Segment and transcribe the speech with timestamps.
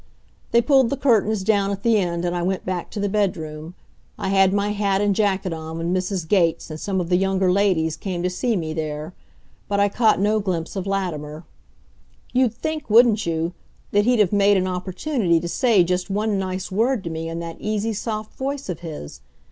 [0.49, 3.75] They pulled the curtains down at the end and I went back to the bedroom.
[4.17, 6.27] I had my hat and jacket on when Mrs.
[6.27, 9.13] Gates and some of the younger ladies came to see me there,
[9.67, 11.43] but I caught no glimpse of Latimer.
[12.33, 13.53] You'd think wouldn't you
[13.91, 17.37] that he'd have made an opportunity to say just one nice word to me in
[17.41, 19.21] that easy, soft voice of his?